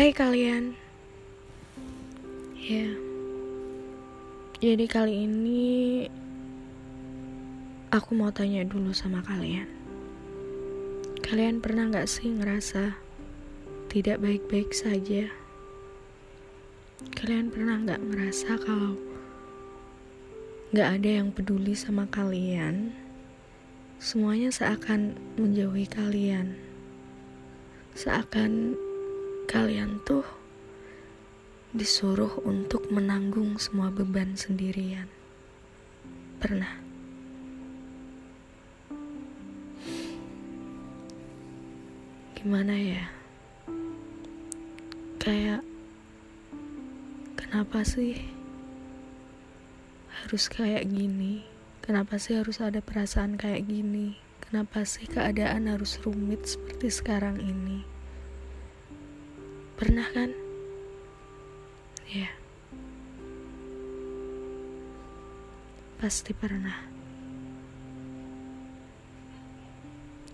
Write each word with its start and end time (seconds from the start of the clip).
Hai 0.00 0.16
kalian. 0.16 0.72
Ya. 2.56 2.88
Jadi 4.56 4.88
kali 4.88 5.28
ini 5.28 6.08
Aku 7.92 8.16
mau 8.16 8.32
tanya 8.32 8.64
dulu 8.64 8.96
sama 8.96 9.20
kalian. 9.20 9.68
Kalian 11.20 11.60
pernah 11.60 11.92
gak 11.92 12.08
sih 12.08 12.32
ngerasa 12.32 12.96
Tidak 13.92 14.24
baik-baik 14.24 14.72
saja? 14.72 15.28
Kalian 17.12 17.52
pernah 17.52 17.84
gak 17.84 18.00
ngerasa 18.00 18.56
kalau 18.56 18.96
Gak 20.72 20.96
ada 20.96 21.10
yang 21.20 21.28
peduli 21.28 21.76
sama 21.76 22.08
kalian? 22.08 22.96
Semuanya 24.00 24.48
seakan 24.48 25.20
menjauhi 25.36 25.84
kalian. 25.84 26.56
Seakan 27.92 28.80
kalian 29.50 29.98
tuh 30.06 30.22
disuruh 31.74 32.38
untuk 32.46 32.86
menanggung 32.86 33.58
semua 33.58 33.90
beban 33.90 34.38
sendirian. 34.38 35.10
Pernah? 36.38 36.78
Gimana 42.38 42.78
ya? 42.78 43.10
Kayak 45.18 45.66
kenapa 47.34 47.82
sih 47.82 48.22
harus 50.14 50.46
kayak 50.46 50.86
gini? 50.86 51.42
Kenapa 51.82 52.22
sih 52.22 52.38
harus 52.38 52.62
ada 52.62 52.78
perasaan 52.78 53.34
kayak 53.34 53.66
gini? 53.66 54.14
Kenapa 54.38 54.86
sih 54.86 55.10
keadaan 55.10 55.66
harus 55.66 55.98
rumit 56.06 56.46
seperti 56.46 56.86
sekarang 56.86 57.42
ini? 57.42 57.99
Pernah 59.80 60.04
kan? 60.12 60.28
Ya. 62.04 62.28
Pasti 65.96 66.36
pernah. 66.36 66.76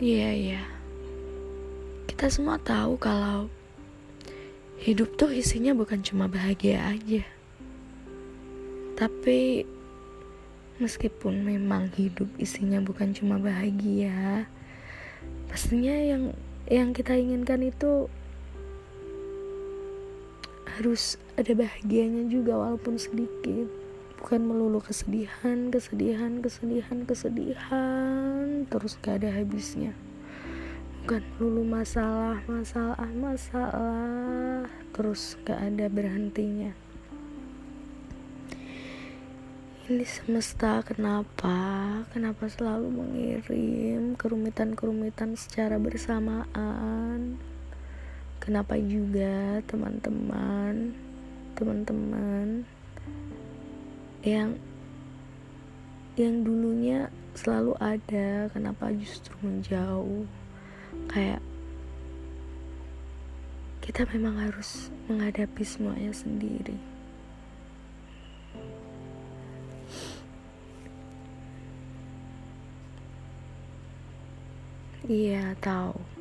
Iya, 0.00 0.32
iya. 0.32 0.64
Kita 2.08 2.32
semua 2.32 2.56
tahu 2.56 2.96
kalau 2.96 3.52
hidup 4.80 5.12
tuh 5.20 5.28
isinya 5.36 5.76
bukan 5.76 6.00
cuma 6.00 6.24
bahagia 6.24 6.80
aja. 6.80 7.28
Tapi 8.96 9.68
meskipun 10.80 11.44
memang 11.44 11.92
hidup 11.92 12.32
isinya 12.40 12.80
bukan 12.80 13.12
cuma 13.12 13.36
bahagia, 13.36 14.48
pastinya 15.52 15.92
yang 16.00 16.32
yang 16.64 16.96
kita 16.96 17.12
inginkan 17.12 17.60
itu 17.60 18.08
harus 20.74 21.18
ada 21.38 21.54
bahagianya 21.54 22.26
juga 22.26 22.58
walaupun 22.58 22.98
sedikit. 22.98 23.70
Bukan 24.18 24.40
melulu 24.40 24.80
kesedihan 24.80 25.68
kesedihan 25.68 26.40
kesedihan 26.40 27.04
kesedihan 27.04 28.64
terus 28.72 28.96
gak 29.04 29.22
ada 29.22 29.30
habisnya. 29.30 29.92
Bukan 31.04 31.22
melulu 31.36 31.62
masalah 31.68 32.40
masalah 32.48 33.10
masalah 33.12 34.64
terus 34.96 35.36
gak 35.44 35.60
ada 35.60 35.86
berhentinya. 35.92 36.72
Ini 39.84 40.00
semesta 40.08 40.80
kenapa? 40.80 41.60
Kenapa 42.08 42.48
selalu 42.48 42.88
mengirim 42.88 44.16
kerumitan-kerumitan 44.16 45.36
secara 45.36 45.76
bersamaan 45.76 47.36
kenapa 48.44 48.76
juga 48.76 49.64
teman-teman 49.64 50.92
teman-teman 51.56 52.68
yang 54.20 54.52
yang 56.20 56.44
dulunya 56.44 57.08
selalu 57.32 57.72
ada 57.80 58.52
kenapa 58.52 58.92
justru 58.92 59.32
menjauh? 59.40 60.28
Kayak 61.08 61.40
kita 63.80 64.04
memang 64.12 64.36
harus 64.38 64.92
menghadapi 65.08 65.64
semuanya 65.64 66.12
sendiri. 66.12 66.76
Iya 75.04 75.52
tahu 75.60 76.13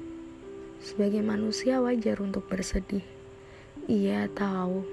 sebagai 0.84 1.24
manusia 1.24 1.80
wajar 1.80 2.20
untuk 2.20 2.44
bersedih. 2.52 3.08
Ia 3.88 4.28
tahu, 4.36 4.84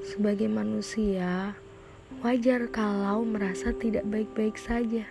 sebagai 0.00 0.48
manusia 0.48 1.52
wajar 2.24 2.72
kalau 2.72 3.20
merasa 3.20 3.76
tidak 3.76 4.08
baik-baik 4.08 4.56
saja. 4.56 5.04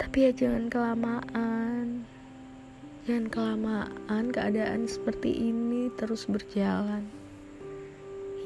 Tapi 0.00 0.16
ya 0.28 0.32
jangan 0.32 0.72
kelamaan. 0.72 2.08
Jangan 3.04 3.26
kelamaan 3.28 4.24
keadaan 4.32 4.88
seperti 4.88 5.52
ini 5.52 5.92
terus 5.94 6.24
berjalan. 6.24 7.04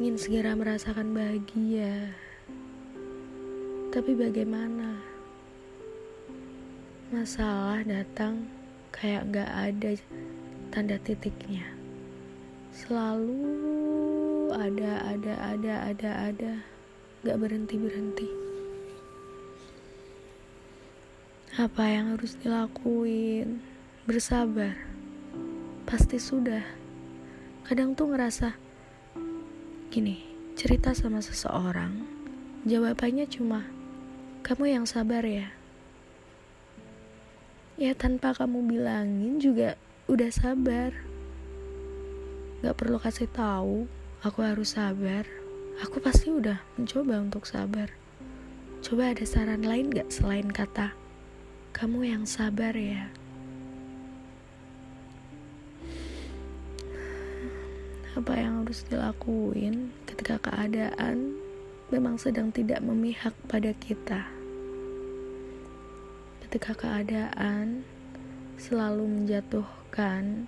Ingin 0.02 0.18
segera 0.18 0.58
merasakan 0.58 1.14
bahagia. 1.14 2.10
Tapi 3.94 4.12
bagaimana? 4.18 4.98
Masalah 7.10 7.82
datang 7.82 8.46
kayak 8.94 9.32
gak 9.32 9.50
ada 9.50 9.90
tanda 10.70 10.96
titiknya. 11.02 11.66
Selalu 12.70 13.42
ada 14.54 15.02
ada 15.10 15.34
ada 15.54 15.74
ada 15.90 16.10
ada. 16.30 16.52
Gak 17.26 17.36
berhenti 17.36 17.76
berhenti. 17.76 18.28
Apa 21.58 21.84
yang 21.90 22.16
harus 22.16 22.38
dilakuin? 22.38 23.60
Bersabar. 24.06 24.78
Pasti 25.84 26.16
sudah. 26.16 26.62
Kadang 27.66 27.98
tuh 27.98 28.14
ngerasa 28.14 28.70
gini 29.90 30.22
cerita 30.54 30.94
sama 30.94 31.18
seseorang 31.18 31.90
jawabannya 32.62 33.26
cuma 33.26 33.66
kamu 34.46 34.78
yang 34.78 34.86
sabar 34.86 35.26
ya 35.26 35.50
ya 37.74 37.90
tanpa 37.98 38.30
kamu 38.30 38.70
bilangin 38.70 39.42
juga 39.42 39.74
udah 40.10 40.26
sabar. 40.34 40.90
Gak 42.66 42.74
perlu 42.74 42.98
kasih 42.98 43.30
tahu 43.30 43.86
aku 44.26 44.42
harus 44.42 44.74
sabar. 44.74 45.22
Aku 45.86 46.02
pasti 46.02 46.34
udah 46.34 46.58
mencoba 46.74 47.22
untuk 47.22 47.46
sabar. 47.46 47.94
Coba 48.82 49.14
ada 49.14 49.22
saran 49.22 49.62
lain 49.62 49.86
gak 49.94 50.10
selain 50.10 50.50
kata 50.50 50.90
kamu 51.70 52.10
yang 52.10 52.24
sabar 52.26 52.74
ya? 52.74 53.06
Apa 58.18 58.34
yang 58.34 58.66
harus 58.66 58.82
dilakuin 58.90 59.94
ketika 60.10 60.42
keadaan 60.42 61.38
memang 61.94 62.18
sedang 62.18 62.50
tidak 62.50 62.82
memihak 62.82 63.32
pada 63.46 63.70
kita? 63.78 64.26
Ketika 66.42 66.74
keadaan 66.74 67.86
selalu 68.60 69.08
menjatuhkan 69.08 70.44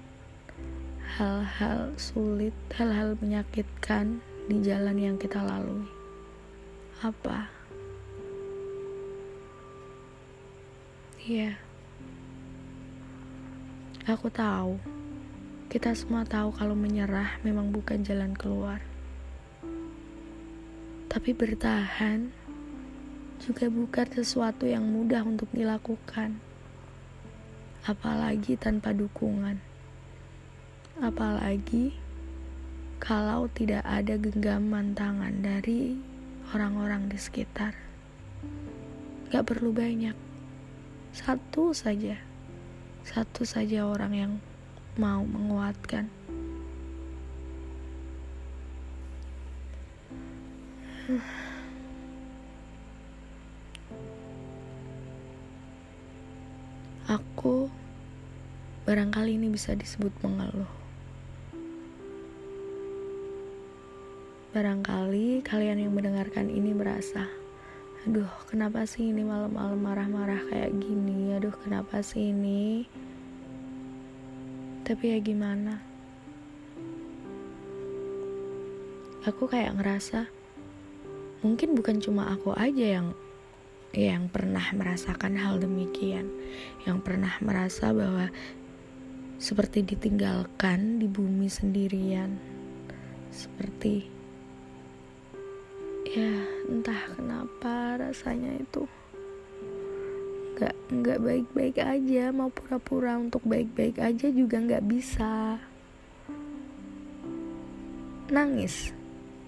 hal-hal 1.16 1.96
sulit, 1.96 2.52
hal-hal 2.76 3.16
menyakitkan 3.16 4.20
di 4.52 4.60
jalan 4.60 5.00
yang 5.00 5.16
kita 5.16 5.40
lalui. 5.40 5.88
Apa? 7.00 7.48
Iya. 11.24 11.56
Aku 14.04 14.28
tahu. 14.28 14.76
Kita 15.72 15.96
semua 15.96 16.28
tahu 16.28 16.52
kalau 16.52 16.76
menyerah 16.76 17.40
memang 17.40 17.72
bukan 17.72 18.04
jalan 18.04 18.36
keluar. 18.36 18.84
Tapi 21.08 21.32
bertahan 21.32 22.28
juga 23.40 23.72
bukan 23.72 24.06
sesuatu 24.20 24.68
yang 24.68 24.84
mudah 24.84 25.24
untuk 25.24 25.48
dilakukan 25.56 26.51
apalagi 27.82 28.54
tanpa 28.54 28.94
dukungan. 28.94 29.58
Apalagi 31.02 31.90
kalau 33.02 33.50
tidak 33.50 33.82
ada 33.82 34.14
genggaman 34.14 34.94
tangan 34.94 35.42
dari 35.42 35.98
orang-orang 36.54 37.10
di 37.10 37.18
sekitar. 37.18 37.74
Gak 39.34 39.48
perlu 39.50 39.74
banyak, 39.74 40.14
satu 41.10 41.74
saja, 41.74 42.14
satu 43.02 43.42
saja 43.42 43.88
orang 43.88 44.12
yang 44.14 44.32
mau 44.94 45.26
menguatkan. 45.26 46.06
Aku 57.42 57.66
barangkali 58.86 59.34
ini 59.34 59.50
bisa 59.50 59.74
disebut 59.74 60.14
mengeluh. 60.22 60.70
Barangkali 64.54 65.42
kalian 65.42 65.82
yang 65.82 65.90
mendengarkan 65.90 66.46
ini 66.46 66.70
merasa, 66.70 67.26
aduh 68.06 68.30
kenapa 68.46 68.86
sih 68.86 69.10
ini 69.10 69.26
malam-malam 69.26 69.74
marah-marah 69.74 70.38
kayak 70.54 70.70
gini, 70.86 71.34
aduh 71.34 71.50
kenapa 71.66 71.98
sih 72.06 72.30
ini. 72.30 72.86
Tapi 74.86 75.10
ya 75.10 75.18
gimana? 75.18 75.82
Aku 79.26 79.50
kayak 79.50 79.82
ngerasa, 79.82 80.30
mungkin 81.42 81.74
bukan 81.74 81.98
cuma 81.98 82.30
aku 82.30 82.54
aja 82.54 83.02
yang 83.02 83.18
yang 83.92 84.32
pernah 84.32 84.64
merasakan 84.72 85.36
hal 85.36 85.60
demikian, 85.60 86.32
yang 86.88 87.04
pernah 87.04 87.36
merasa 87.44 87.92
bahwa 87.92 88.32
seperti 89.36 89.84
ditinggalkan 89.84 90.96
di 90.96 91.06
bumi 91.08 91.52
sendirian, 91.52 92.40
seperti 93.28 94.08
ya 96.12 96.44
entah 96.68 97.08
kenapa 97.16 97.96
rasanya 97.96 98.60
itu 98.60 98.84
nggak 100.56 100.76
nggak 100.92 101.18
baik-baik 101.24 101.76
aja 101.80 102.28
mau 102.30 102.52
pura-pura 102.52 103.16
untuk 103.16 103.40
baik-baik 103.48 103.96
aja 103.98 104.28
juga 104.28 104.60
nggak 104.60 104.84
bisa. 104.88 105.56
Nangis. 108.32 108.92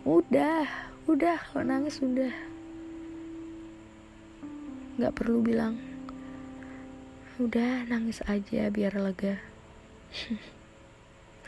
Udah 0.05 0.69
udah 1.05 1.37
kalau 1.53 1.65
nangis 1.65 2.01
udah 2.01 2.54
nggak 4.95 5.15
perlu 5.19 5.43
bilang. 5.43 5.75
Udah 7.43 7.83
nangis 7.91 8.23
aja 8.31 8.71
biar 8.71 8.95
lega. 8.95 9.43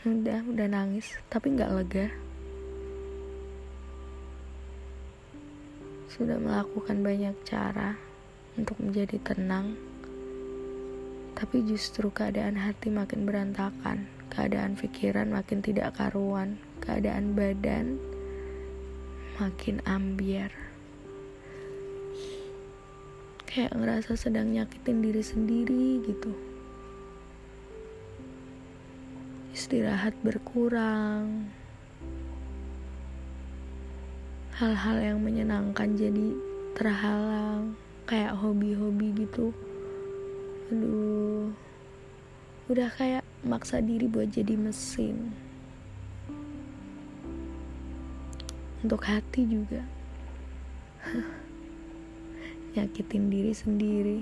Udah 0.07 0.39
udah 0.43 0.67
nangis 0.67 1.15
tapi 1.31 1.55
nggak 1.55 1.73
lega. 1.73 2.07
Sudah 6.11 6.39
melakukan 6.39 7.03
banyak 7.03 7.35
cara 7.47 7.95
untuk 8.57 8.81
menjadi 8.81 9.21
tenang, 9.21 9.77
tapi 11.37 11.61
justru 11.67 12.09
keadaan 12.09 12.57
hati 12.57 12.89
makin 12.89 13.29
berantakan, 13.29 14.09
keadaan 14.33 14.73
pikiran 14.73 15.29
makin 15.29 15.61
tidak 15.61 15.93
karuan, 15.93 16.57
keadaan 16.81 17.37
badan 17.37 18.01
makin 19.37 19.77
ambiar. 19.85 20.66
Kayak 23.47 23.73
ngerasa 23.73 24.13
sedang 24.19 24.51
nyakitin 24.51 24.99
diri 25.01 25.23
sendiri 25.23 25.87
gitu. 26.05 26.31
Istirahat 29.55 30.13
berkurang, 30.21 31.49
hal-hal 34.57 34.97
yang 35.01 35.19
menyenangkan 35.21 35.97
jadi 35.97 36.33
terhalang 36.73 37.73
kayak 38.05 38.37
hobi-hobi 38.37 39.25
gitu. 39.25 39.53
Aduh 40.69 41.53
udah 42.67 42.91
kayak 42.99 43.23
maksa 43.47 43.79
diri 43.79 44.11
buat 44.11 44.27
jadi 44.27 44.59
mesin. 44.59 45.31
Untuk 48.83 49.07
hati 49.07 49.47
juga 49.47 49.81
nyakitin 52.77 53.33
diri 53.33 53.53
sendiri 53.57 54.19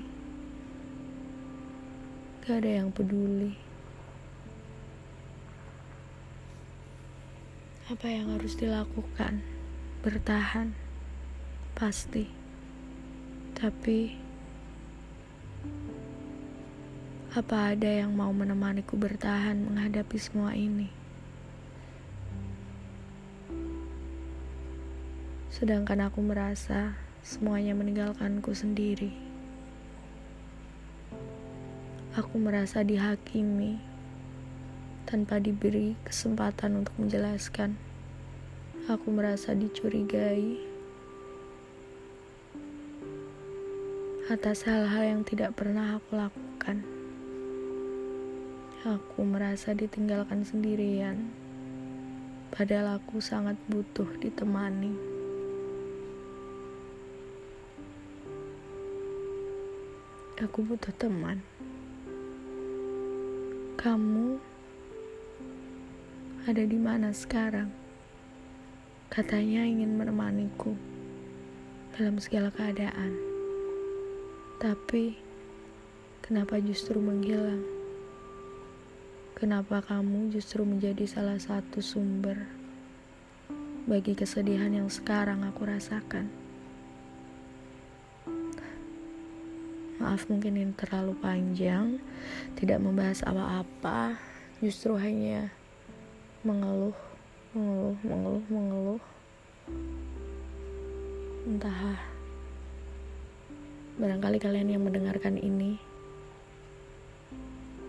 gak 2.48 2.64
ada 2.64 2.72
yang 2.80 2.90
peduli 2.96 3.66
apa 7.86 8.10
yang 8.10 8.34
harus 8.34 8.58
dilakukan 8.58 9.46
bertahan, 10.02 10.74
pasti. 11.78 12.26
Tapi, 13.54 14.18
apa 17.34 17.78
ada 17.78 17.86
yang 17.86 18.10
mau 18.14 18.34
menemaniku 18.34 18.98
bertahan 18.98 19.70
menghadapi 19.70 20.18
semua 20.18 20.58
ini? 20.58 20.90
Sedangkan 25.54 26.10
aku 26.10 26.26
merasa 26.26 26.98
semuanya 27.26 27.74
meninggalkanku 27.74 28.54
sendiri. 28.54 29.10
Aku 32.14 32.38
merasa 32.38 32.86
dihakimi 32.86 33.82
tanpa 35.10 35.42
diberi 35.42 35.98
kesempatan 36.06 36.86
untuk 36.86 36.94
menjelaskan. 37.02 37.82
Aku 38.86 39.10
merasa 39.10 39.58
dicurigai 39.58 40.62
atas 44.30 44.70
hal-hal 44.70 45.18
yang 45.18 45.22
tidak 45.26 45.58
pernah 45.58 45.98
aku 45.98 46.22
lakukan. 46.22 46.86
Aku 48.86 49.26
merasa 49.26 49.74
ditinggalkan 49.74 50.46
sendirian, 50.46 51.34
padahal 52.54 53.02
aku 53.02 53.18
sangat 53.18 53.58
butuh 53.66 54.06
ditemani. 54.22 55.15
Aku 60.36 60.68
butuh 60.68 60.92
teman. 61.00 61.40
Kamu 63.80 64.36
ada 66.44 66.60
di 66.60 66.76
mana 66.76 67.16
sekarang? 67.16 67.72
Katanya 69.08 69.64
ingin 69.64 69.96
menemaniku 69.96 70.76
dalam 71.96 72.20
segala 72.20 72.52
keadaan. 72.52 73.16
Tapi, 74.60 75.16
kenapa 76.20 76.60
justru 76.60 77.00
menghilang? 77.00 77.64
Kenapa 79.40 79.80
kamu 79.88 80.36
justru 80.36 80.68
menjadi 80.68 81.08
salah 81.08 81.40
satu 81.40 81.80
sumber 81.80 82.44
bagi 83.88 84.12
kesedihan 84.20 84.84
yang 84.84 84.92
sekarang 84.92 85.48
aku 85.48 85.64
rasakan? 85.64 86.45
Maaf 90.06 90.30
mungkin 90.30 90.54
ini 90.54 90.70
terlalu 90.78 91.18
panjang, 91.18 91.98
tidak 92.62 92.78
membahas 92.78 93.26
apa-apa, 93.26 94.22
justru 94.62 94.94
hanya 95.02 95.50
mengeluh 96.46 96.94
mengeluh 97.58 97.98
mengeluh 98.06 98.46
mengeluh 98.54 99.04
entah 101.50 101.98
barangkali 103.98 104.38
kalian 104.38 104.78
yang 104.78 104.86
mendengarkan 104.86 105.42
ini 105.42 105.82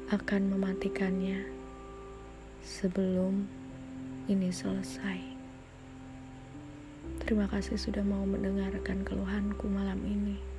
akan 0.09 0.57
mematikannya 0.57 1.45
sebelum 2.65 3.45
ini 4.25 4.49
selesai. 4.49 5.21
Terima 7.21 7.45
kasih 7.53 7.77
sudah 7.77 8.01
mau 8.09 8.25
mendengarkan 8.25 9.05
keluhanku 9.05 9.69
malam 9.69 10.01
ini. 10.09 10.56